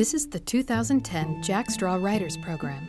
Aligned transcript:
This 0.00 0.14
is 0.14 0.30
the 0.30 0.40
2010 0.40 1.42
Jack 1.42 1.70
Straw 1.70 1.96
Writers 1.96 2.34
Program. 2.38 2.88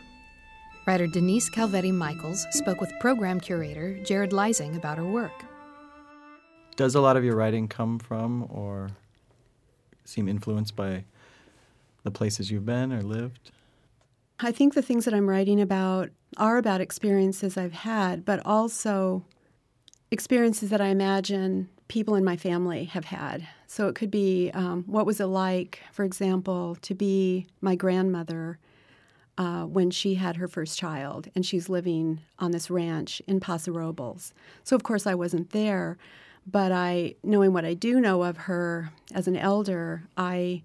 Writer 0.86 1.06
Denise 1.06 1.50
Calvetti 1.50 1.92
Michaels 1.92 2.46
spoke 2.52 2.80
with 2.80 2.90
program 3.00 3.38
curator 3.38 4.02
Jared 4.02 4.30
Leising 4.30 4.78
about 4.78 4.96
her 4.96 5.04
work. 5.04 5.44
Does 6.74 6.94
a 6.94 7.02
lot 7.02 7.18
of 7.18 7.22
your 7.22 7.36
writing 7.36 7.68
come 7.68 7.98
from 7.98 8.46
or 8.48 8.92
seem 10.06 10.26
influenced 10.26 10.74
by 10.74 11.04
the 12.02 12.10
places 12.10 12.50
you've 12.50 12.64
been 12.64 12.94
or 12.94 13.02
lived? 13.02 13.50
I 14.40 14.50
think 14.50 14.72
the 14.72 14.80
things 14.80 15.04
that 15.04 15.12
I'm 15.12 15.28
writing 15.28 15.60
about 15.60 16.08
are 16.38 16.56
about 16.56 16.80
experiences 16.80 17.58
I've 17.58 17.74
had, 17.74 18.24
but 18.24 18.40
also 18.46 19.22
experiences 20.10 20.70
that 20.70 20.80
I 20.80 20.86
imagine 20.86 21.68
people 21.92 22.14
in 22.14 22.24
my 22.24 22.38
family 22.38 22.84
have 22.84 23.04
had. 23.04 23.46
So 23.66 23.86
it 23.86 23.94
could 23.94 24.10
be 24.10 24.50
um, 24.54 24.82
what 24.86 25.04
was 25.04 25.20
it 25.20 25.26
like, 25.26 25.80
for 25.92 26.04
example, 26.04 26.78
to 26.80 26.94
be 26.94 27.46
my 27.60 27.74
grandmother 27.74 28.58
uh, 29.36 29.64
when 29.64 29.90
she 29.90 30.14
had 30.14 30.36
her 30.36 30.48
first 30.48 30.78
child 30.78 31.28
and 31.34 31.44
she's 31.44 31.68
living 31.68 32.20
on 32.38 32.50
this 32.50 32.70
ranch 32.70 33.20
in 33.26 33.40
Paso 33.40 33.72
Robles. 33.72 34.32
So, 34.64 34.74
of 34.74 34.82
course, 34.82 35.06
I 35.06 35.14
wasn't 35.14 35.50
there, 35.50 35.98
but 36.50 36.72
I, 36.72 37.16
knowing 37.22 37.52
what 37.52 37.66
I 37.66 37.74
do 37.74 38.00
know 38.00 38.22
of 38.22 38.38
her 38.38 38.90
as 39.14 39.28
an 39.28 39.36
elder, 39.36 40.04
I 40.16 40.62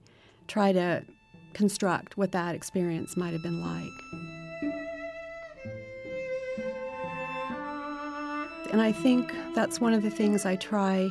try 0.47 0.71
to 0.71 1.03
construct 1.51 2.15
what 2.15 2.31
that 2.31 2.55
experience 2.55 3.17
might 3.17 3.33
have 3.33 3.43
been 3.43 3.61
like. 3.61 4.36
And 8.71 8.81
I 8.81 8.91
think 8.91 9.33
that's 9.55 9.79
one 9.79 9.93
of 9.93 10.03
the 10.03 10.09
things 10.09 10.45
I 10.45 10.55
try 10.55 11.09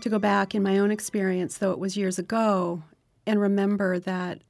to 0.00 0.08
go 0.08 0.18
back 0.18 0.54
in 0.54 0.62
my 0.62 0.78
own 0.78 0.90
experience, 0.90 1.58
though 1.58 1.72
it 1.72 1.78
was 1.78 1.96
years 1.96 2.18
ago, 2.18 2.82
and 3.26 3.40
remember 3.40 3.98
that 4.00 4.42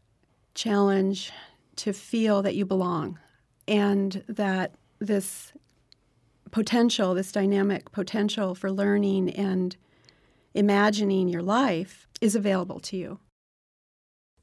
challenge 0.54 1.32
to 1.76 1.92
feel 1.92 2.42
that 2.42 2.54
you 2.54 2.64
belong 2.64 3.18
and 3.66 4.24
that 4.28 4.74
this 4.98 5.52
potential, 6.50 7.14
this 7.14 7.32
dynamic 7.32 7.92
potential 7.92 8.54
for 8.54 8.70
learning 8.70 9.30
and 9.30 9.76
imagining 10.54 11.28
your 11.28 11.42
life 11.42 12.06
is 12.20 12.34
available 12.34 12.80
to 12.80 12.96
you. 12.96 13.20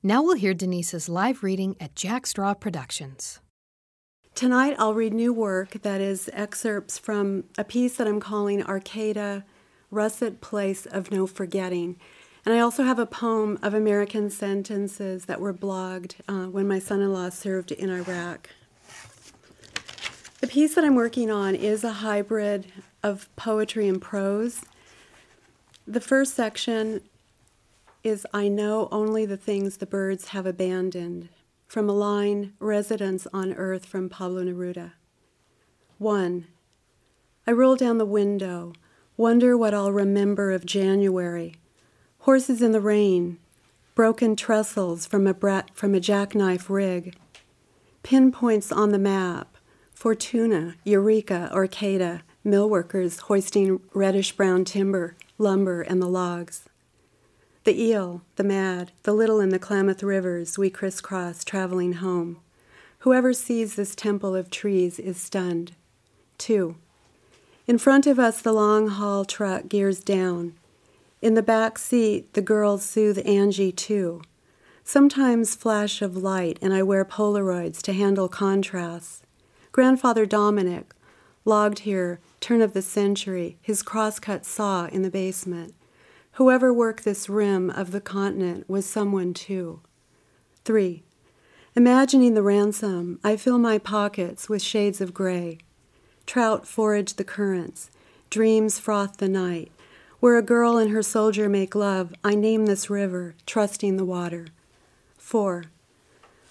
Now 0.04 0.22
we'll 0.22 0.36
hear 0.36 0.54
Denise's 0.54 1.10
live 1.10 1.44
reading 1.44 1.76
at 1.80 1.96
Jack 1.96 2.28
Straw 2.28 2.54
Productions. 2.54 3.40
Tonight 4.36 4.76
I'll 4.78 4.94
read 4.94 5.14
new 5.14 5.32
work 5.32 5.82
that 5.84 6.02
is 6.02 6.30
excerpts 6.34 6.98
from 6.98 7.46
a 7.58 7.64
piece 7.64 7.96
that 7.96 8.06
I'm 8.06 8.20
calling 8.20 8.62
Arcata, 8.62 9.46
Russet 9.90 10.42
Place 10.42 10.86
of 10.86 11.10
No 11.10 11.26
Forgetting. 11.26 11.96
And 12.46 12.54
I 12.54 12.60
also 12.60 12.84
have 12.84 13.00
a 13.00 13.06
poem 13.06 13.58
of 13.62 13.74
American 13.74 14.30
sentences 14.30 15.24
that 15.28 15.40
were 15.40 15.54
blogged 15.54 16.16
uh, 16.28 16.50
when 16.50 16.68
my 16.68 16.80
son 16.80 17.00
in 17.00 17.14
law 17.14 17.30
served 17.30 17.72
in 17.72 17.90
Iraq. 17.90 18.50
The 20.42 20.48
piece 20.48 20.76
that 20.76 20.84
I'm 20.84 20.96
working 20.96 21.32
on 21.32 21.56
is 21.56 21.86
a 21.86 21.94
hybrid 21.94 22.70
of 23.02 23.34
poetry 23.38 23.88
and 23.88 24.02
prose. 24.02 24.66
The 25.88 26.02
first 26.02 26.34
section 26.34 27.00
is 28.04 28.28
I 28.34 28.50
know 28.50 28.90
only 28.92 29.26
the 29.26 29.38
things 29.38 29.78
the 29.78 29.86
birds 29.86 30.28
have 30.30 30.46
abandoned 30.46 31.30
from 31.68 31.90
a 31.90 31.94
line 31.94 32.54
Residence 32.60 33.28
on 33.34 33.54
Earth 33.54 33.86
from 33.86 34.10
Pablo 34.10 34.44
Neruda. 34.44 34.94
1. 35.98 36.48
I 37.48 37.52
roll 37.52 37.76
down 37.76 37.98
the 37.98 38.06
window, 38.06 38.74
wonder 39.18 39.58
what 39.58 39.74
I'll 39.74 39.92
remember 39.92 40.52
of 40.52 40.66
January. 40.66 41.56
Horses 42.20 42.62
in 42.62 42.72
the 42.72 42.82
rain, 42.82 43.38
broken 43.94 44.36
trestles 44.36 45.06
from 45.06 45.28
a, 45.28 45.34
brat, 45.34 45.72
from 45.74 45.94
a 45.96 46.00
jackknife 46.00 46.70
rig, 46.70 47.16
pinpoints 48.04 48.72
on 48.72 48.90
the 48.92 49.00
map, 49.00 49.58
Fortuna, 49.94 50.76
Eureka, 50.84 51.50
Arcata, 51.54 52.22
millworkers 52.46 53.22
hoisting 53.22 53.80
reddish 53.94 54.34
brown 54.34 54.66
timber, 54.66 55.16
lumber, 55.38 55.82
and 55.82 56.02
the 56.02 56.08
logs. 56.08 56.68
The 57.66 57.82
eel, 57.82 58.22
the 58.36 58.44
mad, 58.44 58.92
the 59.02 59.14
little 59.14 59.40
in 59.40 59.50
the 59.50 59.58
Klamath 59.58 60.04
rivers 60.04 60.56
we 60.56 60.70
crisscross 60.70 61.44
traveling 61.44 61.94
home. 61.94 62.38
Whoever 63.00 63.34
sees 63.34 63.74
this 63.74 63.96
temple 63.96 64.36
of 64.36 64.52
trees 64.52 65.00
is 65.00 65.18
stunned. 65.18 65.72
Two. 66.38 66.76
In 67.66 67.80
front 67.80 68.06
of 68.06 68.20
us, 68.20 68.40
the 68.40 68.54
long 68.54 68.90
haul 68.90 69.26
truck 69.26 69.68
gears 69.68 70.00
down. 70.02 70.54
In 71.24 71.34
the 71.34 71.42
back 71.42 71.80
seat, 71.80 72.32
the 72.34 72.42
girls 72.42 72.86
soothe 72.86 73.26
Angie 73.26 73.72
too. 73.72 74.22
Sometimes 74.84 75.56
flash 75.56 76.04
of 76.04 76.16
light, 76.16 76.60
and 76.62 76.72
I 76.72 76.84
wear 76.84 77.04
Polaroids 77.04 77.82
to 77.82 77.94
handle 77.94 78.30
contrasts. 78.30 79.24
Grandfather 79.72 80.28
Dominic 80.28 80.94
logged 81.46 81.80
here, 81.80 82.20
turn 82.40 82.62
of 82.62 82.74
the 82.74 82.84
century, 82.84 83.58
his 83.60 83.82
crosscut 83.82 84.46
saw 84.46 84.86
in 84.86 85.02
the 85.02 85.10
basement. 85.10 85.74
Whoever 86.36 86.74
worked 86.74 87.06
this 87.06 87.30
rim 87.30 87.70
of 87.70 87.92
the 87.92 88.02
continent 88.02 88.70
was 88.70 88.86
someone 88.86 89.34
too. 89.34 89.80
3. 90.66 91.02
Imagining 91.78 92.34
the 92.34 92.44
ransom, 92.44 93.22
I 93.24 93.38
fill 93.38 93.58
my 93.58 93.78
pockets 93.78 94.50
with 94.50 94.62
shades 94.62 95.00
of 95.00 95.14
gray. 95.14 95.60
Trout 96.26 96.68
forage 96.68 97.14
the 97.14 97.24
currents, 97.24 97.90
dreams 98.30 98.80
froth 98.80 99.16
the 99.16 99.30
night. 99.30 99.72
Where 100.20 100.38
a 100.38 100.42
girl 100.42 100.78
and 100.78 100.92
her 100.92 101.02
soldier 101.02 101.48
make 101.48 101.74
love, 101.74 102.14
I 102.22 102.36
name 102.36 102.66
this 102.66 102.90
river, 102.90 103.36
trusting 103.46 103.96
the 103.96 104.04
water. 104.04 104.48
4. 105.18 105.64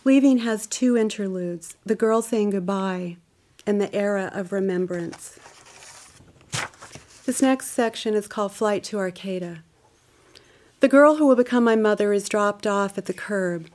Leaving 0.05 0.39
has 0.39 0.67
two 0.67 0.97
interludes 0.97 1.77
the 1.85 1.95
girl 1.95 2.23
saying 2.23 2.51
goodbye 2.51 3.19
and 3.67 3.83
the 3.83 3.95
era 3.95 4.31
of 4.33 4.51
remembrance. 4.51 5.39
This 7.27 7.43
next 7.43 7.69
section 7.73 8.15
is 8.15 8.27
called 8.27 8.53
Flight 8.53 8.83
to 8.85 8.97
Arcata. 8.97 9.59
The 10.85 10.89
girl 10.89 11.17
who 11.17 11.27
will 11.27 11.35
become 11.35 11.65
my 11.65 11.77
mother 11.77 12.13
is 12.13 12.29
dropped 12.29 12.67
off 12.67 12.99
at 12.99 13.07
the 13.07 13.15
curb. 13.15 13.71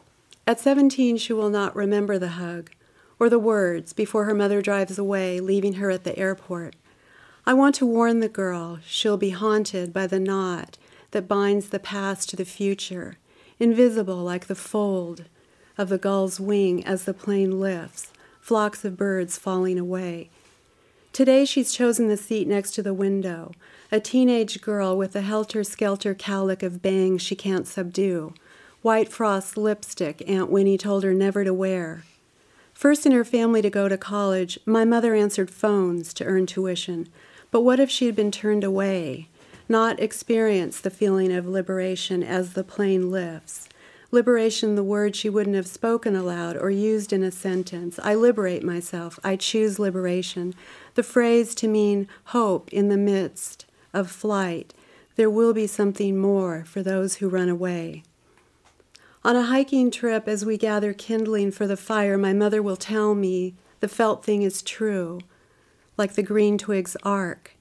At 0.45 0.59
17, 0.59 1.17
she 1.17 1.33
will 1.33 1.49
not 1.49 1.75
remember 1.75 2.19
the 2.19 2.37
hug 2.37 2.69
or 3.17 3.29
the 3.29 3.39
words 3.39 3.93
before 3.93 4.25
her 4.25 4.35
mother 4.35 4.61
drives 4.61 4.99
away, 4.99 5.39
leaving 5.39 5.73
her 5.81 5.89
at 5.89 6.03
the 6.03 6.15
airport. 6.19 6.75
I 7.47 7.55
want 7.55 7.73
to 7.77 7.85
warn 7.87 8.19
the 8.19 8.29
girl 8.29 8.77
she'll 8.85 9.17
be 9.17 9.31
haunted 9.31 9.91
by 9.91 10.05
the 10.05 10.19
knot 10.19 10.77
that 11.09 11.27
binds 11.27 11.69
the 11.69 11.79
past 11.79 12.29
to 12.29 12.35
the 12.35 12.45
future, 12.45 13.17
invisible 13.57 14.17
like 14.17 14.45
the 14.45 14.53
fold 14.53 15.25
of 15.79 15.89
the 15.89 15.97
gull's 15.97 16.39
wing 16.39 16.85
as 16.85 17.05
the 17.05 17.15
plane 17.15 17.59
lifts, 17.59 18.13
flocks 18.39 18.85
of 18.85 18.97
birds 18.97 19.35
falling 19.35 19.79
away. 19.79 20.29
Today 21.11 21.43
she's 21.43 21.73
chosen 21.73 22.07
the 22.07 22.17
seat 22.17 22.47
next 22.47 22.73
to 22.73 22.83
the 22.83 22.93
window, 22.93 23.53
a 23.91 23.99
teenage 23.99 24.61
girl 24.61 24.95
with 24.95 25.15
a 25.15 25.21
helter 25.21 25.63
skelter 25.63 26.13
cowlick 26.13 26.61
of 26.61 26.81
bangs 26.81 27.23
she 27.23 27.35
can't 27.35 27.65
subdue, 27.65 28.33
white 28.83 29.11
frost 29.11 29.57
lipstick 29.57 30.21
Aunt 30.27 30.51
Winnie 30.51 30.77
told 30.77 31.03
her 31.03 31.13
never 31.13 31.43
to 31.43 31.53
wear. 31.53 32.03
First 32.71 33.07
in 33.07 33.11
her 33.13 33.25
family 33.25 33.63
to 33.63 33.69
go 33.69 33.89
to 33.89 33.97
college, 33.97 34.59
my 34.65 34.85
mother 34.85 35.15
answered 35.15 35.49
phones 35.49 36.13
to 36.13 36.23
earn 36.23 36.45
tuition. 36.45 37.09
But 37.49 37.61
what 37.61 37.79
if 37.79 37.89
she 37.89 38.05
had 38.05 38.15
been 38.15 38.31
turned 38.31 38.63
away, 38.63 39.27
not 39.67 39.99
experienced 39.99 40.83
the 40.83 40.91
feeling 40.91 41.33
of 41.33 41.47
liberation 41.47 42.21
as 42.21 42.53
the 42.53 42.63
plane 42.63 43.09
lifts? 43.09 43.67
Liberation, 44.11 44.75
the 44.75 44.83
word 44.83 45.15
she 45.15 45.29
wouldn't 45.29 45.55
have 45.55 45.67
spoken 45.67 46.15
aloud 46.15 46.55
or 46.55 46.69
used 46.69 47.11
in 47.11 47.23
a 47.23 47.31
sentence. 47.31 47.99
I 48.01 48.13
liberate 48.15 48.63
myself. 48.63 49.19
I 49.23 49.35
choose 49.35 49.79
liberation. 49.79 50.53
The 50.93 51.03
phrase 51.03 51.53
to 51.55 51.67
mean 51.67 52.07
hope 52.25 52.71
in 52.71 52.89
the 52.89 52.97
midst 52.97 53.65
of 53.93 54.09
flight, 54.09 54.73
there 55.15 55.29
will 55.29 55.53
be 55.53 55.67
something 55.67 56.17
more 56.17 56.63
for 56.65 56.81
those 56.81 57.15
who 57.15 57.29
run 57.29 57.49
away. 57.49 58.03
On 59.23 59.35
a 59.35 59.43
hiking 59.43 59.91
trip, 59.91 60.27
as 60.27 60.45
we 60.45 60.57
gather 60.57 60.93
kindling 60.93 61.51
for 61.51 61.67
the 61.67 61.75
fire, 61.75 62.17
my 62.17 62.31
mother 62.31 62.63
will 62.63 62.77
tell 62.77 63.13
me 63.13 63.53
the 63.81 63.89
felt 63.89 64.23
thing 64.23 64.43
is 64.43 64.61
true, 64.61 65.19
like 65.97 66.13
the 66.13 66.23
green 66.23 66.57
twig's 66.57 66.95
arc. 67.03 67.57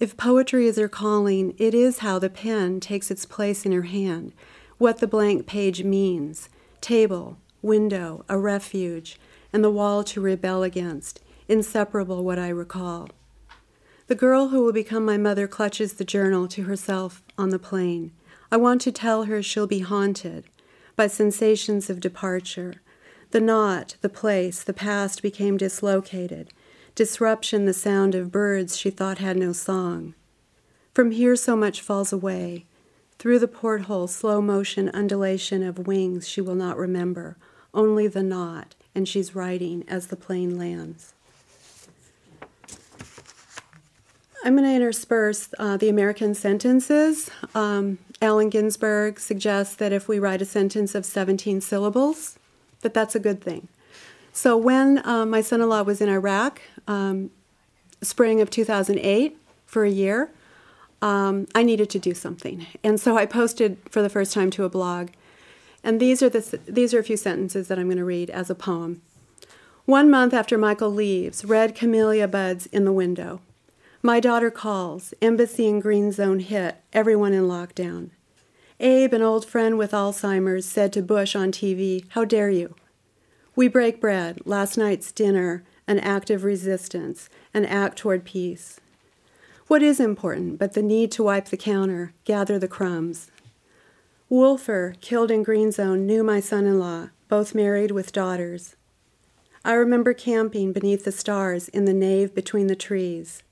If 0.00 0.16
poetry 0.16 0.66
is 0.66 0.76
her 0.78 0.88
calling, 0.88 1.54
it 1.58 1.74
is 1.74 1.98
how 1.98 2.18
the 2.18 2.28
pen 2.28 2.80
takes 2.80 3.10
its 3.10 3.24
place 3.24 3.64
in 3.64 3.72
her 3.72 3.82
hand, 3.82 4.32
what 4.78 4.98
the 4.98 5.06
blank 5.06 5.46
page 5.46 5.84
means 5.84 6.48
table, 6.80 7.38
window, 7.62 8.24
a 8.28 8.38
refuge, 8.38 9.18
and 9.52 9.64
the 9.64 9.70
wall 9.70 10.04
to 10.04 10.20
rebel 10.20 10.62
against, 10.62 11.20
inseparable 11.48 12.24
what 12.24 12.38
I 12.38 12.48
recall. 12.48 13.08
The 14.08 14.14
girl 14.14 14.48
who 14.48 14.62
will 14.62 14.72
become 14.72 15.04
my 15.04 15.16
mother 15.16 15.48
clutches 15.48 15.94
the 15.94 16.04
journal 16.04 16.46
to 16.48 16.62
herself 16.62 17.24
on 17.36 17.48
the 17.50 17.58
plane. 17.58 18.12
I 18.52 18.56
want 18.56 18.80
to 18.82 18.92
tell 18.92 19.24
her 19.24 19.42
she'll 19.42 19.66
be 19.66 19.80
haunted 19.80 20.44
by 20.94 21.08
sensations 21.08 21.90
of 21.90 21.98
departure. 21.98 22.74
The 23.32 23.40
knot, 23.40 23.96
the 24.02 24.08
place, 24.08 24.62
the 24.62 24.72
past 24.72 25.22
became 25.22 25.56
dislocated. 25.56 26.52
Disruption, 26.94 27.64
the 27.64 27.72
sound 27.72 28.14
of 28.14 28.30
birds 28.30 28.76
she 28.76 28.90
thought 28.90 29.18
had 29.18 29.36
no 29.36 29.52
song. 29.52 30.14
From 30.94 31.10
here, 31.10 31.34
so 31.34 31.56
much 31.56 31.80
falls 31.80 32.12
away. 32.12 32.64
Through 33.18 33.40
the 33.40 33.48
porthole, 33.48 34.06
slow 34.06 34.40
motion 34.40 34.88
undulation 34.90 35.64
of 35.64 35.88
wings 35.88 36.28
she 36.28 36.40
will 36.40 36.54
not 36.54 36.78
remember, 36.78 37.36
only 37.74 38.06
the 38.06 38.22
knot, 38.22 38.76
and 38.94 39.08
she's 39.08 39.34
writing 39.34 39.84
as 39.88 40.06
the 40.06 40.16
plane 40.16 40.56
lands. 40.56 41.15
I'm 44.46 44.54
going 44.54 44.68
to 44.68 44.76
intersperse 44.76 45.52
uh, 45.58 45.76
the 45.76 45.88
American 45.88 46.32
sentences. 46.32 47.28
Um, 47.52 47.98
Allen 48.22 48.48
Ginsberg 48.48 49.18
suggests 49.18 49.74
that 49.74 49.92
if 49.92 50.06
we 50.06 50.20
write 50.20 50.40
a 50.40 50.44
sentence 50.44 50.94
of 50.94 51.04
17 51.04 51.60
syllables, 51.60 52.38
that 52.82 52.94
that's 52.94 53.16
a 53.16 53.18
good 53.18 53.40
thing. 53.40 53.66
So 54.32 54.56
when 54.56 55.04
uh, 55.04 55.26
my 55.26 55.40
son-in-law 55.40 55.82
was 55.82 56.00
in 56.00 56.08
Iraq, 56.08 56.62
um, 56.86 57.32
spring 58.02 58.40
of 58.40 58.48
2008, 58.48 59.36
for 59.66 59.84
a 59.84 59.90
year, 59.90 60.30
um, 61.02 61.48
I 61.52 61.64
needed 61.64 61.90
to 61.90 61.98
do 61.98 62.14
something, 62.14 62.68
and 62.84 63.00
so 63.00 63.18
I 63.18 63.26
posted 63.26 63.78
for 63.90 64.00
the 64.00 64.08
first 64.08 64.32
time 64.32 64.52
to 64.52 64.62
a 64.62 64.68
blog. 64.68 65.08
And 65.82 66.00
these 66.00 66.22
are 66.22 66.28
the 66.28 66.60
these 66.66 66.94
are 66.94 67.00
a 67.00 67.04
few 67.04 67.16
sentences 67.16 67.66
that 67.66 67.80
I'm 67.80 67.86
going 67.86 67.98
to 67.98 68.04
read 68.04 68.30
as 68.30 68.48
a 68.48 68.54
poem. 68.54 69.02
One 69.86 70.08
month 70.08 70.32
after 70.32 70.56
Michael 70.56 70.90
leaves, 70.90 71.44
red 71.44 71.74
camellia 71.74 72.28
buds 72.28 72.66
in 72.66 72.84
the 72.84 72.92
window. 72.92 73.40
My 74.06 74.20
daughter 74.20 74.52
calls, 74.52 75.12
embassy 75.20 75.68
and 75.68 75.82
green 75.82 76.12
zone 76.12 76.38
hit, 76.38 76.76
everyone 76.92 77.32
in 77.32 77.48
lockdown. 77.48 78.10
Abe, 78.78 79.12
an 79.12 79.20
old 79.20 79.44
friend 79.44 79.76
with 79.76 79.90
Alzheimer's, 79.90 80.64
said 80.64 80.92
to 80.92 81.02
Bush 81.02 81.34
on 81.34 81.50
TV, 81.50 82.04
How 82.10 82.24
dare 82.24 82.48
you? 82.48 82.76
We 83.56 83.66
break 83.66 84.00
bread, 84.00 84.38
last 84.44 84.78
night's 84.78 85.10
dinner, 85.10 85.64
an 85.88 85.98
act 85.98 86.30
of 86.30 86.44
resistance, 86.44 87.28
an 87.52 87.64
act 87.64 87.98
toward 87.98 88.24
peace. 88.24 88.78
What 89.66 89.82
is 89.82 89.98
important 89.98 90.60
but 90.60 90.74
the 90.74 90.82
need 90.82 91.10
to 91.10 91.24
wipe 91.24 91.46
the 91.46 91.56
counter, 91.56 92.12
gather 92.24 92.60
the 92.60 92.68
crumbs? 92.68 93.32
Wolfer, 94.28 94.94
killed 95.00 95.32
in 95.32 95.42
Green 95.42 95.72
Zone, 95.72 96.06
knew 96.06 96.22
my 96.22 96.38
son 96.38 96.64
in 96.64 96.78
law, 96.78 97.08
both 97.28 97.56
married 97.56 97.90
with 97.90 98.12
daughters. 98.12 98.76
I 99.64 99.72
remember 99.72 100.14
camping 100.14 100.72
beneath 100.72 101.04
the 101.04 101.10
stars 101.10 101.68
in 101.70 101.86
the 101.86 101.92
nave 101.92 102.36
between 102.36 102.68
the 102.68 102.76
trees. 102.76 103.42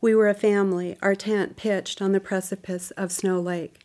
We 0.00 0.14
were 0.14 0.28
a 0.28 0.34
family, 0.34 0.96
our 1.02 1.16
tent 1.16 1.56
pitched 1.56 2.00
on 2.00 2.12
the 2.12 2.20
precipice 2.20 2.92
of 2.92 3.10
Snow 3.10 3.40
Lake. 3.40 3.84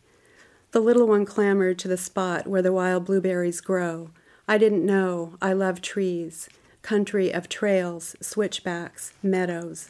The 0.71 0.79
little 0.79 1.07
one 1.07 1.25
clambered 1.25 1.79
to 1.79 1.87
the 1.87 1.97
spot 1.97 2.45
where 2.45 2.61
the 2.61 2.71
wild 2.71 3.05
blueberries 3.05 3.61
grow. 3.61 4.11
I 4.47 4.59
didn't 4.59 4.85
know 4.85 5.37
I 5.41 5.53
love 5.53 5.81
trees, 5.81 6.49
country 6.83 7.33
of 7.33 7.49
trails, 7.49 8.15
switchbacks, 8.21 9.13
meadows, 9.23 9.89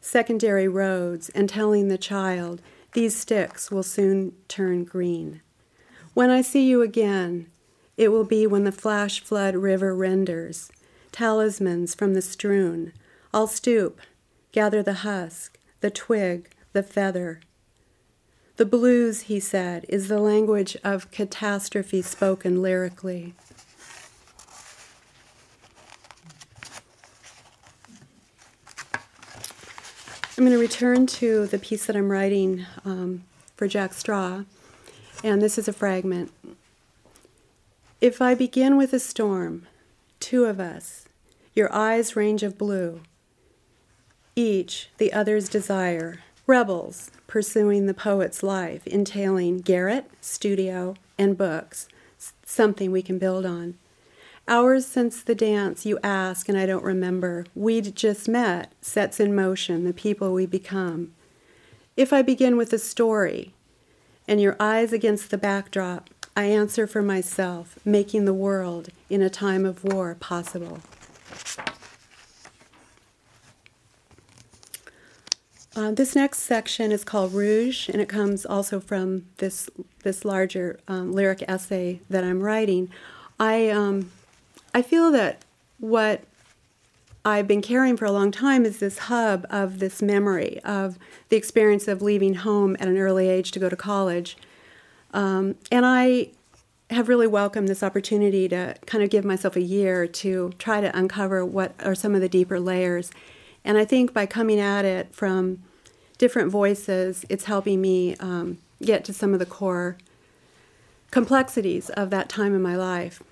secondary 0.00 0.68
roads, 0.68 1.28
and 1.30 1.50
telling 1.50 1.88
the 1.88 1.98
child, 1.98 2.62
these 2.94 3.14
sticks 3.14 3.70
will 3.70 3.82
soon 3.82 4.32
turn 4.48 4.84
green. 4.84 5.42
When 6.14 6.30
I 6.30 6.40
see 6.40 6.66
you 6.66 6.80
again, 6.80 7.46
it 7.98 8.08
will 8.08 8.24
be 8.24 8.46
when 8.46 8.64
the 8.64 8.72
flash 8.72 9.20
flood 9.20 9.54
river 9.54 9.94
renders, 9.94 10.72
talismans 11.12 11.94
from 11.94 12.14
the 12.14 12.22
strewn. 12.22 12.94
I'll 13.34 13.46
stoop, 13.46 14.00
gather 14.50 14.82
the 14.82 14.94
husk, 14.94 15.57
the 15.80 15.90
twig, 15.90 16.50
the 16.72 16.82
feather. 16.82 17.40
The 18.56 18.66
blues, 18.66 19.22
he 19.22 19.38
said, 19.38 19.86
is 19.88 20.08
the 20.08 20.18
language 20.18 20.76
of 20.82 21.10
catastrophe 21.10 22.02
spoken 22.02 22.60
lyrically. 22.60 23.34
I'm 30.36 30.44
going 30.44 30.52
to 30.52 30.58
return 30.58 31.06
to 31.06 31.46
the 31.46 31.58
piece 31.58 31.86
that 31.86 31.96
I'm 31.96 32.12
writing 32.12 32.64
um, 32.84 33.24
for 33.56 33.66
Jack 33.66 33.92
Straw, 33.92 34.44
and 35.24 35.42
this 35.42 35.58
is 35.58 35.66
a 35.66 35.72
fragment. 35.72 36.32
If 38.00 38.22
I 38.22 38.36
begin 38.36 38.76
with 38.76 38.92
a 38.92 39.00
storm, 39.00 39.66
two 40.20 40.44
of 40.44 40.60
us, 40.60 41.06
your 41.54 41.72
eyes 41.72 42.14
range 42.14 42.44
of 42.44 42.56
blue, 42.56 43.00
each 44.38 44.88
the 44.98 45.12
other's 45.12 45.48
desire, 45.48 46.20
rebels 46.46 47.10
pursuing 47.26 47.86
the 47.86 47.94
poet's 47.94 48.42
life, 48.42 48.86
entailing 48.86 49.58
garret, 49.58 50.08
studio, 50.20 50.94
and 51.18 51.36
books, 51.36 51.88
something 52.46 52.90
we 52.90 53.02
can 53.02 53.18
build 53.18 53.44
on. 53.44 53.74
Hours 54.46 54.86
since 54.86 55.22
the 55.22 55.34
dance, 55.34 55.84
you 55.84 55.98
ask, 56.02 56.48
and 56.48 56.56
I 56.56 56.64
don't 56.64 56.84
remember. 56.84 57.44
We'd 57.54 57.94
just 57.94 58.28
met, 58.28 58.72
sets 58.80 59.20
in 59.20 59.34
motion 59.34 59.84
the 59.84 59.92
people 59.92 60.32
we 60.32 60.46
become. 60.46 61.12
If 61.96 62.12
I 62.12 62.22
begin 62.22 62.56
with 62.56 62.72
a 62.72 62.78
story, 62.78 63.52
and 64.26 64.40
your 64.40 64.56
eyes 64.60 64.92
against 64.92 65.30
the 65.30 65.36
backdrop, 65.36 66.08
I 66.36 66.44
answer 66.44 66.86
for 66.86 67.02
myself, 67.02 67.78
making 67.84 68.24
the 68.24 68.32
world 68.32 68.90
in 69.10 69.20
a 69.20 69.28
time 69.28 69.66
of 69.66 69.84
war 69.84 70.16
possible. 70.18 70.80
Uh, 75.78 75.92
this 75.92 76.16
next 76.16 76.40
section 76.40 76.90
is 76.90 77.04
called 77.04 77.32
Rouge, 77.32 77.88
and 77.88 78.02
it 78.02 78.08
comes 78.08 78.44
also 78.44 78.80
from 78.80 79.26
this 79.36 79.70
this 80.02 80.24
larger 80.24 80.80
um, 80.88 81.12
lyric 81.12 81.44
essay 81.46 82.00
that 82.10 82.24
I'm 82.24 82.40
writing. 82.40 82.90
I 83.38 83.68
um, 83.68 84.10
I 84.74 84.82
feel 84.82 85.12
that 85.12 85.44
what 85.78 86.24
I've 87.24 87.46
been 87.46 87.62
carrying 87.62 87.96
for 87.96 88.06
a 88.06 88.10
long 88.10 88.32
time 88.32 88.66
is 88.66 88.80
this 88.80 88.98
hub 88.98 89.46
of 89.50 89.78
this 89.78 90.02
memory 90.02 90.58
of 90.64 90.98
the 91.28 91.36
experience 91.36 91.86
of 91.86 92.02
leaving 92.02 92.34
home 92.34 92.76
at 92.80 92.88
an 92.88 92.98
early 92.98 93.28
age 93.28 93.52
to 93.52 93.60
go 93.60 93.68
to 93.68 93.76
college, 93.76 94.36
um, 95.14 95.54
and 95.70 95.86
I 95.86 96.30
have 96.90 97.08
really 97.08 97.28
welcomed 97.28 97.68
this 97.68 97.84
opportunity 97.84 98.48
to 98.48 98.74
kind 98.86 99.04
of 99.04 99.10
give 99.10 99.24
myself 99.24 99.54
a 99.54 99.62
year 99.62 100.08
to 100.08 100.50
try 100.58 100.80
to 100.80 100.98
uncover 100.98 101.46
what 101.46 101.74
are 101.84 101.94
some 101.94 102.16
of 102.16 102.20
the 102.20 102.28
deeper 102.28 102.58
layers. 102.58 103.12
And 103.64 103.78
I 103.78 103.84
think 103.84 104.12
by 104.12 104.26
coming 104.26 104.58
at 104.58 104.84
it 104.84 105.14
from 105.14 105.62
different 106.18 106.50
voices, 106.50 107.24
it's 107.28 107.44
helping 107.44 107.80
me 107.80 108.16
um, 108.16 108.58
get 108.82 109.04
to 109.04 109.12
some 109.12 109.32
of 109.32 109.38
the 109.38 109.46
core 109.46 109.96
complexities 111.10 111.88
of 111.90 112.10
that 112.10 112.28
time 112.28 112.54
in 112.54 112.60
my 112.60 112.76
life. 112.76 113.22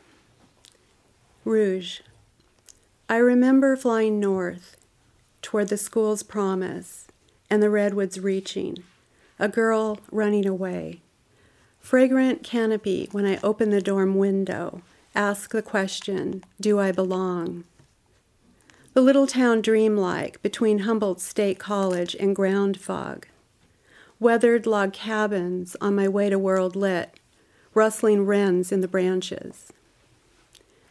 Rouge. 1.45 2.01
I 3.09 3.19
remember 3.19 3.77
flying 3.77 4.19
north 4.19 4.77
toward 5.43 5.69
the 5.69 5.77
school's 5.77 6.23
promise 6.23 7.07
and 7.49 7.63
the 7.63 7.71
redwoods 7.71 8.19
reaching, 8.19 8.83
a 9.39 9.49
girl 9.49 10.01
running 10.11 10.47
away. 10.47 11.03
Fragrant 11.79 12.43
canopy 12.43 13.09
when 13.13 13.27
I 13.27 13.39
open 13.45 13.71
the 13.71 13.81
dorm 13.81 14.17
window, 14.17 14.83
ask 15.15 15.53
the 15.53 15.63
question, 15.63 16.43
Do 16.61 16.81
I 16.81 16.91
belong? 16.91 17.63
The 18.97 19.03
little 19.03 19.27
town 19.27 19.61
dreamlike 19.61 20.41
between 20.41 20.79
Humboldt 20.79 21.21
State 21.21 21.59
College 21.59 22.17
and 22.19 22.35
ground 22.35 22.81
fog. 22.81 23.27
Weathered 24.19 24.67
log 24.67 24.95
cabins 24.95 25.77
on 25.83 25.95
my 25.95 26.09
way 26.09 26.31
to 26.31 26.39
World 26.39 26.75
Lit, 26.75 27.21
rustling 27.75 28.25
wrens 28.25 28.73
in 28.73 28.81
the 28.81 28.89
branches. 28.89 29.71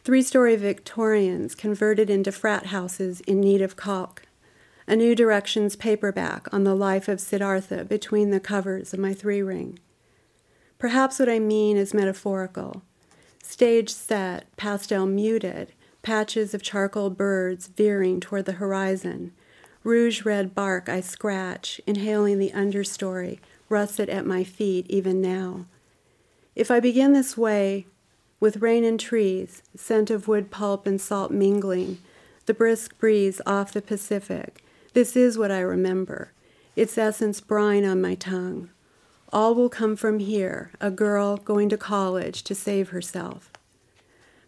Three 0.04 0.22
story 0.22 0.54
Victorians 0.54 1.56
converted 1.56 2.08
into 2.08 2.30
frat 2.30 2.66
houses 2.66 3.22
in 3.22 3.40
need 3.40 3.60
of 3.60 3.74
caulk. 3.74 4.22
A 4.86 4.94
New 4.94 5.16
Directions 5.16 5.74
paperback 5.74 6.46
on 6.54 6.62
the 6.62 6.76
life 6.76 7.08
of 7.08 7.20
Siddhartha 7.20 7.84
between 7.86 8.30
the 8.30 8.38
covers 8.38 8.94
of 8.94 9.00
my 9.00 9.14
three 9.14 9.42
ring. 9.42 9.80
Perhaps 10.78 11.18
what 11.18 11.28
I 11.28 11.40
mean 11.40 11.76
is 11.76 11.92
metaphorical. 11.92 12.82
Stage 13.42 13.90
set, 13.90 14.56
pastel 14.56 15.06
muted, 15.06 15.72
patches 16.06 16.54
of 16.54 16.62
charcoal 16.62 17.10
birds 17.10 17.66
veering 17.66 18.20
toward 18.20 18.44
the 18.44 18.52
horizon. 18.52 19.32
Rouge 19.82 20.24
red 20.24 20.54
bark 20.54 20.88
I 20.88 21.00
scratch, 21.00 21.80
inhaling 21.84 22.38
the 22.38 22.52
understory, 22.52 23.40
russet 23.68 24.08
at 24.08 24.24
my 24.24 24.44
feet 24.44 24.86
even 24.88 25.20
now. 25.20 25.66
If 26.54 26.70
I 26.70 26.78
begin 26.78 27.12
this 27.12 27.36
way, 27.36 27.86
with 28.38 28.62
rain 28.62 28.84
and 28.84 29.00
trees, 29.00 29.64
scent 29.74 30.08
of 30.08 30.28
wood 30.28 30.52
pulp 30.52 30.86
and 30.86 31.00
salt 31.00 31.32
mingling, 31.32 31.98
the 32.44 32.54
brisk 32.54 32.96
breeze 32.98 33.40
off 33.44 33.72
the 33.72 33.82
Pacific, 33.82 34.62
this 34.94 35.16
is 35.16 35.36
what 35.36 35.50
I 35.50 35.58
remember, 35.58 36.30
its 36.76 36.96
essence 36.96 37.40
brine 37.40 37.84
on 37.84 38.00
my 38.00 38.14
tongue. 38.14 38.70
All 39.32 39.56
will 39.56 39.68
come 39.68 39.96
from 39.96 40.20
here, 40.20 40.70
a 40.80 40.92
girl 40.92 41.36
going 41.36 41.68
to 41.70 41.76
college 41.76 42.44
to 42.44 42.54
save 42.54 42.90
herself. 42.90 43.50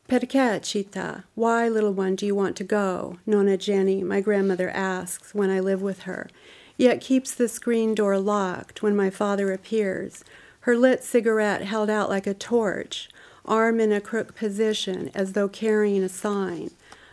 Perché, 0.08 0.62
Chita? 0.62 1.24
Why, 1.34 1.68
little 1.68 1.92
one, 1.92 2.14
do 2.16 2.24
you 2.24 2.34
want 2.34 2.56
to 2.56 2.64
go? 2.64 3.18
Nonna 3.26 3.58
Jenny, 3.58 4.02
my 4.02 4.22
grandmother 4.22 4.70
asks 4.70 5.34
when 5.34 5.50
I 5.50 5.60
live 5.60 5.82
with 5.82 6.04
her, 6.04 6.30
yet 6.78 7.02
keeps 7.02 7.34
the 7.34 7.46
screen 7.46 7.94
door 7.94 8.18
locked 8.18 8.82
when 8.82 8.96
my 8.96 9.10
father 9.10 9.52
appears, 9.52 10.24
her 10.60 10.78
lit 10.78 11.04
cigarette 11.04 11.60
held 11.60 11.90
out 11.90 12.08
like 12.08 12.26
a 12.26 12.32
torch, 12.32 13.10
arm 13.44 13.80
in 13.80 13.92
a 13.92 14.00
crook 14.00 14.34
position 14.34 15.10
as 15.14 15.34
though 15.34 15.48
carrying 15.48 16.02
a 16.02 16.08
sign, 16.08 16.70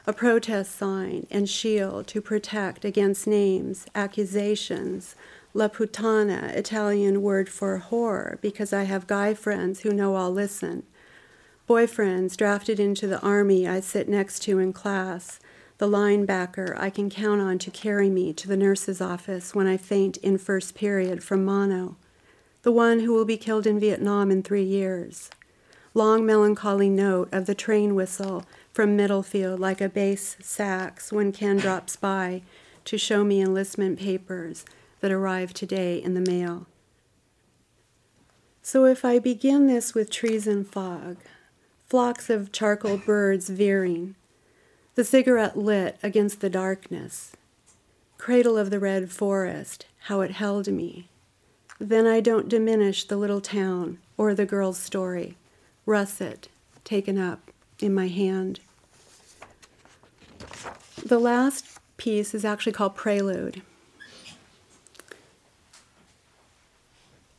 a 0.07 0.13
protest 0.13 0.73
sign 0.73 1.27
and 1.29 1.49
shield 1.49 2.07
to 2.07 2.21
protect 2.21 2.85
against 2.85 3.27
names, 3.27 3.87
accusations, 3.93 5.15
La 5.53 5.67
puttana, 5.67 6.53
Italian 6.55 7.21
word 7.21 7.49
for 7.49 7.83
whore, 7.89 8.39
because 8.39 8.71
I 8.71 8.83
have 8.83 9.05
guy 9.05 9.33
friends 9.33 9.81
who 9.81 9.91
know 9.91 10.15
I'll 10.15 10.31
listen. 10.31 10.83
Boyfriends 11.67 12.37
drafted 12.37 12.79
into 12.79 13.07
the 13.07 13.19
army 13.21 13.67
I 13.67 13.79
sit 13.79 14.07
next 14.07 14.43
to 14.43 14.59
in 14.59 14.71
class. 14.71 15.39
The 15.79 15.87
linebacker 15.87 16.79
I 16.79 16.91
can 16.91 17.09
count 17.09 17.41
on 17.41 17.57
to 17.57 17.71
carry 17.71 18.07
me 18.07 18.33
to 18.33 18.47
the 18.47 18.55
nurse's 18.55 19.01
office 19.01 19.55
when 19.55 19.65
I 19.65 19.75
faint 19.75 20.17
in 20.17 20.37
first 20.37 20.75
period 20.75 21.23
from 21.23 21.43
mono. 21.43 21.97
The 22.61 22.71
one 22.71 22.99
who 22.99 23.13
will 23.13 23.25
be 23.25 23.35
killed 23.35 23.65
in 23.65 23.79
Vietnam 23.79 24.29
in 24.29 24.43
three 24.43 24.63
years. 24.63 25.31
Long 25.95 26.23
melancholy 26.23 26.89
note 26.89 27.29
of 27.31 27.47
the 27.47 27.55
train 27.55 27.95
whistle 27.95 28.45
from 28.71 28.95
Middlefield 28.95 29.59
like 29.59 29.81
a 29.81 29.89
bass 29.89 30.37
sax 30.41 31.11
when 31.11 31.31
Ken 31.31 31.57
drops 31.57 31.95
by 31.95 32.43
to 32.83 32.97
show 32.99 33.23
me 33.23 33.41
enlistment 33.41 33.97
papers 33.97 34.65
that 34.99 35.11
arrived 35.11 35.55
today 35.55 35.97
in 35.97 36.13
the 36.13 36.31
mail. 36.31 36.67
So 38.61 38.85
if 38.85 39.03
I 39.03 39.19
begin 39.19 39.67
this 39.67 39.93
with 39.93 40.11
trees 40.11 40.45
and 40.47 40.67
fog, 40.67 41.17
flocks 41.87 42.29
of 42.29 42.51
charcoal 42.51 42.97
birds 42.97 43.49
veering, 43.49 44.15
the 44.95 45.03
cigarette 45.03 45.57
lit 45.57 45.97
against 46.01 46.41
the 46.41 46.49
darkness, 46.49 47.33
cradle 48.17 48.57
of 48.57 48.69
the 48.69 48.79
red 48.79 49.11
forest, 49.11 49.85
how 50.05 50.21
it 50.21 50.31
held 50.31 50.67
me, 50.67 51.09
then 51.79 52.07
I 52.07 52.21
don't 52.21 52.47
diminish 52.47 53.03
the 53.03 53.17
little 53.17 53.41
town 53.41 53.99
or 54.17 54.33
the 54.33 54.45
girl's 54.45 54.79
story, 54.79 55.35
russet 55.85 56.47
taken 56.83 57.17
up 57.17 57.51
in 57.79 57.93
my 57.93 58.07
hand. 58.07 58.61
The 61.05 61.19
last 61.19 61.79
piece 61.97 62.33
is 62.33 62.45
actually 62.45 62.71
called 62.71 62.95
Prelude. 62.95 63.61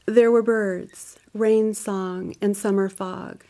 There 0.04 0.30
were 0.30 0.42
birds, 0.42 1.18
rain 1.34 1.74
song, 1.74 2.36
and 2.40 2.56
summer 2.56 2.88
fog. 2.88 3.42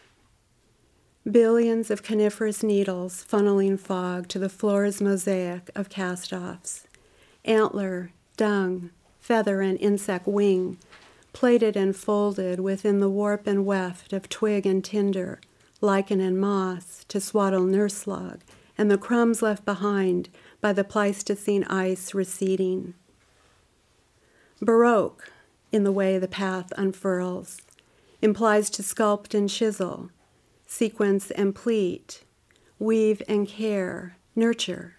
Billions 1.29 1.91
of 1.91 2.05
coniferous 2.05 2.63
needles 2.63 3.25
funneling 3.29 3.81
fog 3.81 4.29
to 4.29 4.39
the 4.39 4.49
floor's 4.49 5.01
mosaic 5.01 5.73
of 5.75 5.89
cast 5.89 6.33
offs. 6.33 6.87
Antler, 7.45 8.13
dung, 8.37 8.91
feather, 9.19 9.61
and 9.61 9.77
insect 9.81 10.29
wing, 10.29 10.79
plaited 11.33 11.77
and 11.77 11.97
folded 11.97 12.61
within 12.61 13.01
the 13.01 13.11
warp 13.11 13.49
and 13.49 13.67
weft 13.67 14.13
of 14.13 14.29
twig 14.29 14.67
and 14.67 14.85
tinder, 14.85 15.41
lichen 15.81 16.21
and 16.21 16.41
moss 16.41 17.05
to 17.09 17.21
swaddle 17.21 17.65
nurse 17.65 18.07
log, 18.07 18.43
and 18.79 18.89
the 18.89 18.97
crumbs 18.97 19.43
left 19.43 19.65
behind 19.65 20.29
by 20.61 20.73
the 20.73 20.85
Pleistocene 20.85 21.65
ice 21.65 22.15
receding. 22.15 22.95
Baroque, 24.61 25.33
in 25.73 25.83
the 25.83 25.91
way 25.91 26.21
the 26.21 26.29
path 26.29 26.73
unfurls, 26.77 27.63
implies 28.23 28.71
to 28.71 28.83
sculpt 28.83 29.35
and 29.35 29.51
chisel, 29.51 30.11
sequence 30.67 31.31
and 31.31 31.55
pleat, 31.55 32.25
weave 32.79 33.23
and 33.29 33.49
care, 33.49 34.17
nurture, 34.35 34.97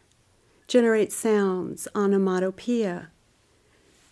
generate 0.68 1.12
sounds, 1.12 1.88
onomatopoeia, 1.96 3.10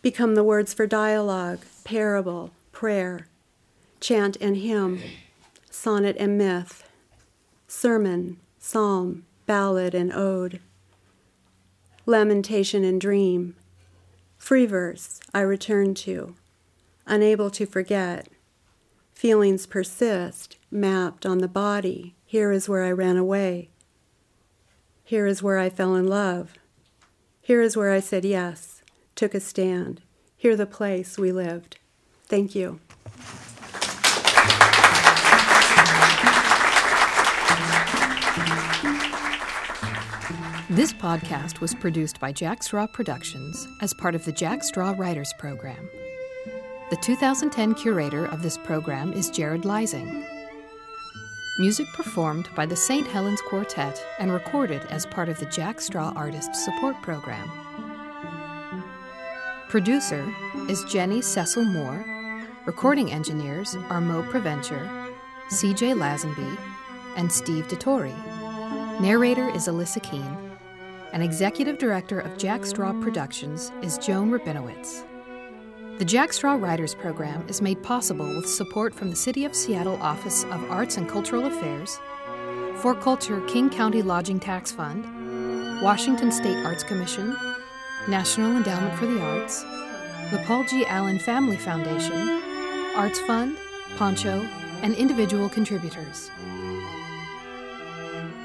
become 0.02 0.36
the 0.36 0.44
words 0.44 0.74
for 0.74 0.86
dialogue, 0.86 1.60
parable, 1.84 2.52
prayer, 2.72 3.28
chant 4.00 4.38
and 4.40 4.58
hymn, 4.58 5.02
sonnet 5.72 6.16
and 6.20 6.38
myth, 6.38 6.88
sermon, 7.68 8.38
psalm, 8.60 9.26
ballad 9.46 9.96
and 9.96 10.14
ode, 10.14 10.60
lamentation 12.06 12.84
and 12.84 13.02
dream, 13.02 13.56
free 14.38 14.66
verse 14.66 15.20
I 15.34 15.42
return 15.42 15.96
to, 15.96 16.36
unable 17.08 17.50
to 17.52 17.66
forget. 17.66 18.28
Feelings 19.16 19.66
persist, 19.66 20.58
mapped 20.70 21.26
on 21.26 21.38
the 21.38 21.48
body. 21.48 22.16
Here 22.26 22.52
is 22.52 22.68
where 22.68 22.84
I 22.84 22.92
ran 22.92 23.16
away. 23.16 23.70
Here 25.06 25.26
is 25.26 25.42
where 25.42 25.58
I 25.58 25.70
fell 25.70 25.96
in 25.96 26.06
love. 26.06 26.56
Here 27.42 27.62
is 27.62 27.78
where 27.78 27.94
I 27.94 28.02
said 28.02 28.26
yes, 28.26 28.84
took 29.16 29.34
a 29.34 29.40
stand. 29.40 30.02
Here 30.36 30.58
the 30.58 30.66
place 30.66 31.18
we 31.18 31.32
lived. 31.32 31.78
Thank 32.26 32.56
you. 32.56 32.82
This 40.70 40.92
podcast 40.92 41.62
was 41.62 41.74
produced 41.74 42.20
by 42.20 42.34
Jack 42.34 42.64
Straw 42.64 42.86
Productions 42.86 43.66
as 43.82 43.94
part 43.94 44.14
of 44.14 44.26
the 44.26 44.34
Jack 44.34 44.62
Straw 44.62 44.94
Writers 44.98 45.34
Program. 45.40 45.90
The 46.92 46.98
2010 46.98 47.74
curator 47.74 48.26
of 48.26 48.44
this 48.44 48.60
program 48.60 49.12
is 49.12 49.32
Jared 49.32 49.64
Leising. 49.64 50.24
Music 51.58 51.88
performed 51.96 52.48
by 52.56 52.68
the 52.68 52.76
St. 52.76 53.08
Helens 53.08 53.42
Quartet 53.42 54.06
and 54.20 54.32
recorded 54.32 54.84
as 54.92 55.08
part 55.08 55.28
of 55.28 55.40
the 55.40 55.48
Jack 55.48 55.82
Straw 55.82 56.14
Artist 56.16 56.54
Support 56.54 57.02
Program. 57.02 57.50
Producer 59.68 60.32
is 60.70 60.84
Jenny 60.84 61.24
Cecil 61.24 61.66
Moore. 61.66 62.06
Recording 62.68 63.12
engineers 63.12 63.76
are 63.90 64.00
Moe 64.00 64.22
Provencher, 64.22 64.88
CJ 65.50 65.96
Lazenby, 65.96 66.56
and 67.16 67.32
Steve 67.32 67.68
DeTore. 67.68 68.14
Narrator 69.02 69.50
is 69.50 69.68
Alyssa 69.68 70.04
Keene. 70.04 70.38
And 71.14 71.24
executive 71.24 71.80
director 71.80 72.20
of 72.20 72.38
Jack 72.38 72.64
Straw 72.64 72.94
Productions 73.02 73.72
is 73.82 73.98
Joan 73.98 74.30
Rabinowitz. 74.30 75.04
The 75.98 76.04
Jack 76.04 76.34
Straw 76.34 76.56
Writers 76.56 76.94
Program 76.94 77.48
is 77.48 77.62
made 77.62 77.82
possible 77.82 78.28
with 78.36 78.50
support 78.50 78.94
from 78.94 79.10
the 79.10 79.16
City 79.16 79.46
of 79.46 79.56
Seattle 79.56 79.96
Office 80.02 80.44
of 80.44 80.70
Arts 80.70 80.98
and 80.98 81.08
Cultural 81.08 81.46
Affairs, 81.46 82.00
4Culture 82.82 83.48
King 83.48 83.70
County 83.70 84.02
Lodging 84.02 84.38
Tax 84.38 84.74
Fund, 84.74 85.06
Washington 85.82 86.34
State 86.34 86.66
Arts 86.66 86.84
Commission, 86.84 87.34
National 88.10 88.58
Endowment 88.58 88.94
for 89.00 89.06
the 89.06 89.22
Arts, 89.22 89.62
the 90.32 90.44
Paul 90.46 90.66
G. 90.66 90.86
Allen 90.86 91.18
Family 91.18 91.56
Foundation, 91.56 92.42
Arts 92.98 93.22
Fund, 93.22 93.58
Poncho, 93.96 94.42
and 94.82 94.94
individual 94.96 95.48
contributors. 95.48 96.30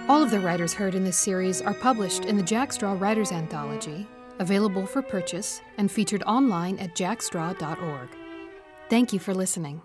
All 0.08 0.22
of 0.22 0.30
the 0.30 0.38
writers 0.38 0.72
heard 0.72 0.94
in 0.94 1.02
this 1.02 1.18
series 1.18 1.60
are 1.60 1.74
published 1.74 2.26
in 2.26 2.36
the 2.36 2.44
Jack 2.44 2.72
Straw 2.72 2.96
Writers 2.96 3.32
Anthology, 3.32 4.06
available 4.40 4.86
for 4.86 5.02
purchase 5.02 5.60
and 5.78 5.90
featured 5.90 6.22
online 6.24 6.78
at 6.78 6.96
jackstraw.org. 6.96 8.08
Thank 8.88 9.12
you 9.12 9.20
for 9.20 9.32
listening. 9.32 9.82